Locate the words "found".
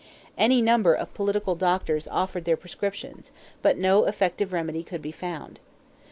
5.11-5.59